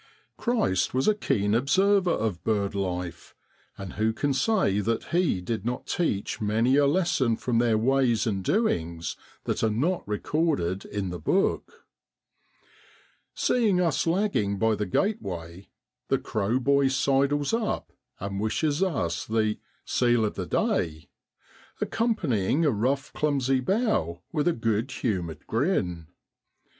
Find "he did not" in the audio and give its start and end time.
5.13-5.85